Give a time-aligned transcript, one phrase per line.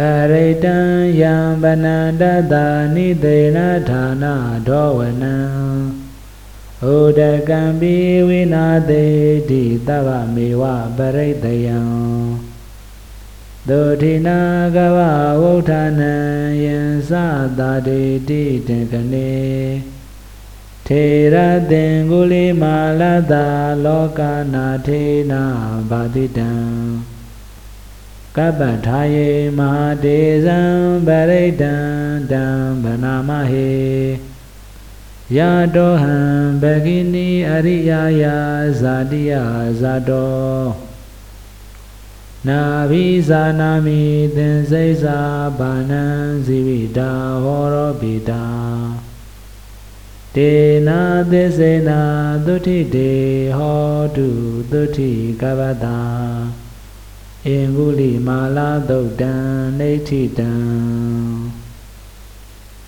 [0.00, 0.78] ပရိတံ
[1.20, 3.58] ယံပနန္တတာနိသေန
[3.88, 4.24] ဌာန
[4.68, 5.36] ဒောဝနံ
[6.92, 7.96] ဥဒကံပိ
[8.28, 9.04] ဝိနာသေ
[9.50, 10.62] တိတဗ္ဗမေဝ
[10.96, 11.80] ပရိတယံ
[13.68, 14.40] ဒုထိနာ
[14.76, 14.98] ကဝ
[15.40, 16.14] ဝုဌာနံ
[16.64, 16.78] ယံ
[17.08, 17.12] သ
[17.58, 19.36] တာတေတိတေကနေ
[20.86, 21.04] ထေ
[21.34, 21.36] ရ
[21.70, 23.02] သင်္ကုလိမာလ
[23.32, 23.46] တာ
[23.84, 24.20] လောက
[24.54, 25.42] နာထေနာ
[25.90, 27.17] ဘာတိတံ
[28.36, 30.60] ကပ္ပထာယေမဟာတေဇံ
[31.06, 31.74] ပရိဒံ
[32.30, 32.44] တံ
[32.82, 33.72] ဗနာမဟေ
[35.36, 35.38] ယ
[35.74, 36.18] တောဟံ
[36.62, 38.24] ဘဂိနီအရိယာယ
[38.80, 39.32] ဇာတိယ
[39.80, 40.88] ဇာတော
[42.48, 44.00] နာဘိဇာနာမိ
[44.36, 45.20] သင်္စိစ္စာ
[45.58, 46.04] ဘာနံ
[46.46, 48.44] ဇိဝိတာဟောရောပိတာ
[50.34, 50.52] တေ
[50.88, 51.00] နာ
[51.30, 52.00] သစ္စေနာ
[52.46, 53.12] သုတိတေ
[53.56, 54.28] ဟောတု
[54.70, 55.98] သုတိကပ္ပတာ
[57.46, 59.34] အင်္ဂုလိမာလာသုတ်တံ
[59.78, 60.52] နေဋ္ဌိတံ